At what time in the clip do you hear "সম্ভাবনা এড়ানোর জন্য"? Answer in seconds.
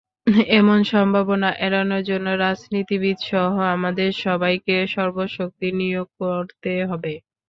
0.91-2.27